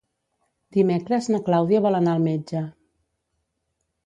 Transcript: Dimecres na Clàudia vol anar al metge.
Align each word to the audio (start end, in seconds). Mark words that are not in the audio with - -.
Dimecres 0.77 1.29
na 1.33 1.41
Clàudia 1.49 1.83
vol 1.87 1.99
anar 2.01 2.17
al 2.17 2.25
metge. 2.29 2.65